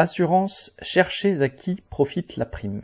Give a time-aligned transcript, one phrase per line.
[0.00, 2.82] Assurance, cherchez à qui profite la prime.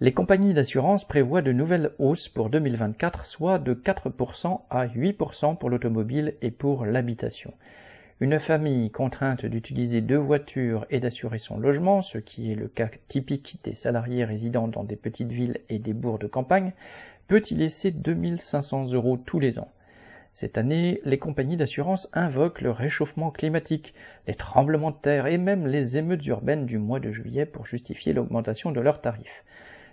[0.00, 5.68] Les compagnies d'assurance prévoient de nouvelles hausses pour 2024, soit de 4% à 8% pour
[5.68, 7.52] l'automobile et pour l'habitation.
[8.18, 12.88] Une famille contrainte d'utiliser deux voitures et d'assurer son logement, ce qui est le cas
[13.08, 16.72] typique des salariés résidant dans des petites villes et des bourgs de campagne,
[17.28, 19.68] peut y laisser 2500 euros tous les ans.
[20.32, 23.92] Cette année, les compagnies d'assurance invoquent le réchauffement climatique,
[24.26, 28.14] les tremblements de terre et même les émeutes urbaines du mois de juillet pour justifier
[28.14, 29.44] l'augmentation de leurs tarifs.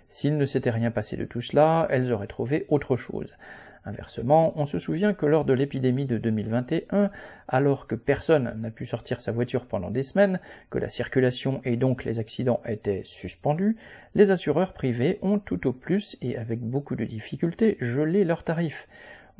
[0.08, 3.36] S'il ne s'était rien passé de tout cela, elles auraient trouvé autre chose.
[3.84, 7.10] Inversement, on se souvient que lors de l'épidémie de 2021,
[7.46, 11.76] alors que personne n'a pu sortir sa voiture pendant des semaines, que la circulation et
[11.76, 13.76] donc les accidents étaient suspendus,
[14.14, 18.88] les assureurs privés ont tout au plus et avec beaucoup de difficultés gelé leurs tarifs.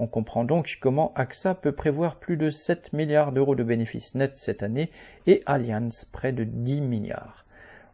[0.03, 4.35] On comprend donc comment AXA peut prévoir plus de 7 milliards d'euros de bénéfices nets
[4.35, 4.91] cette année
[5.27, 7.45] et Allianz près de 10 milliards.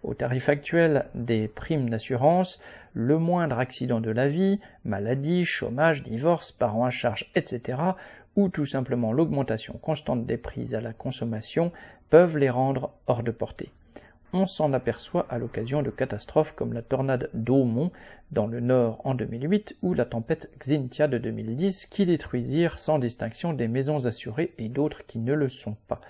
[0.04, 2.60] Au tarif actuel des primes d'assurance,
[2.94, 7.76] le moindre accident de la vie, maladie, chômage, divorce, parents à charge, etc.,
[8.36, 11.72] ou tout simplement l'augmentation constante des prix à la consommation
[12.08, 13.72] peuvent les rendre hors de portée
[14.32, 17.90] on s'en aperçoit à l'occasion de catastrophes comme la tornade d'Aumont
[18.32, 23.52] dans le nord en 2008 ou la tempête Xintia de 2010 qui détruisirent sans distinction
[23.52, 26.00] des maisons assurées et d'autres qui ne le sont pas.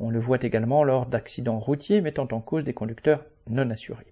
[0.00, 4.06] On le voit également lors d'accidents routiers mettant en cause des conducteurs non assurés.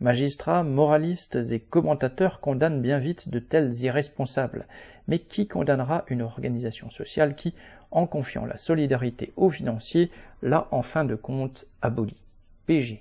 [0.00, 4.66] Magistrats, moralistes et commentateurs condamnent bien vite de tels irresponsables,
[5.08, 7.54] mais qui condamnera une organisation sociale qui,
[7.90, 10.10] en confiant la solidarité aux financiers,
[10.42, 12.25] l'a en fin de compte abolie?
[12.66, 12.98] Beijo.